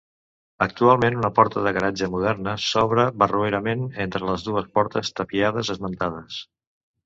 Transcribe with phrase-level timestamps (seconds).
[0.65, 6.45] Actualment, una porta de garatge moderna s'obre barroerament entre les dues portes tapiades esmentades.